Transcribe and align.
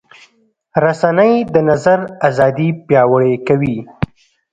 رسنۍ 0.83 1.33
د 1.53 1.55
نظر 1.69 1.99
ازادي 2.27 2.69
پیاوړې 2.85 3.33
کوي. 3.47 3.77